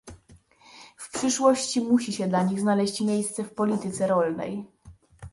[0.97, 2.25] W przyszłości musi się
[2.57, 4.65] znaleźć dla nich miejsce w polityce rolnej